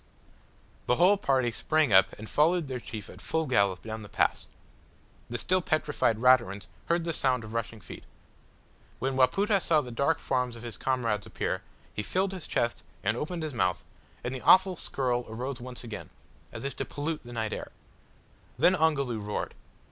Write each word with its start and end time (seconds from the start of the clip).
The 0.87 0.95
whole 0.95 1.15
party 1.15 1.51
sprang 1.51 1.93
up 1.93 2.11
and 2.17 2.27
followed 2.27 2.67
their 2.67 2.79
chief 2.79 3.07
at 3.07 3.21
full 3.21 3.45
gallop 3.45 3.83
down 3.83 4.01
the 4.01 4.09
pass. 4.09 4.47
The 5.29 5.37
still 5.37 5.61
petrified 5.61 6.17
Raturans 6.17 6.65
heard 6.87 7.03
the 7.03 7.13
sound 7.13 7.43
of 7.43 7.53
rushing 7.53 7.79
feet. 7.79 8.05
When 8.97 9.15
Wapoota 9.15 9.61
saw 9.61 9.79
the 9.81 9.91
dark 9.91 10.17
forms 10.17 10.55
of 10.55 10.63
his 10.63 10.75
comrades 10.75 11.27
appear, 11.27 11.61
he 11.93 12.01
filled 12.01 12.31
his 12.31 12.47
chest 12.47 12.81
and 13.03 13.15
opened 13.15 13.43
his 13.43 13.53
mouth, 13.53 13.83
and 14.23 14.33
the 14.33 14.41
awful 14.41 14.75
skirl 14.75 15.23
arose 15.29 15.61
once 15.61 15.83
again, 15.83 16.09
as 16.51 16.65
if 16.65 16.75
to 16.77 16.85
pollute 16.85 17.21
the 17.21 17.31
night 17.33 17.53
air. 17.53 17.71
Then 18.57 18.73
Ongoloo 18.73 19.19
roared. 19.19 19.53